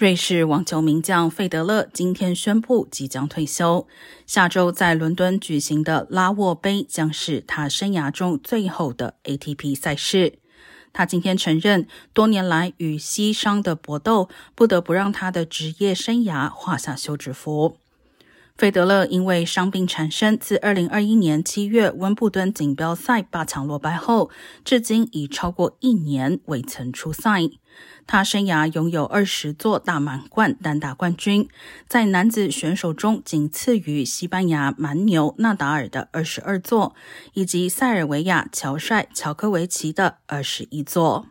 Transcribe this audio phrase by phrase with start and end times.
[0.00, 3.86] 瑞士网球名将费德勒今天宣布即将退休，
[4.26, 10.38] 下周在伦敦举行的拉沃杯将是他生涯中最后的 ATP 赛事。
[10.94, 17.76] 他今天承认，多年来与膝伤的搏斗不得不让他的职业生涯画下休止符。
[18.56, 24.30] 费德勒因为伤病缠身，自2021年7月温布顿锦标赛八强落败后，
[24.64, 27.40] 至今已超过一年未曾出赛。
[28.06, 31.48] 他生涯拥有二十座大满贯单打冠军，
[31.88, 36.94] 在男子选手中仅次于西班牙蛮牛纳达尔的二十二座，
[37.32, 41.28] 以及塞尔维亚乔帅乔科维奇的二十一座。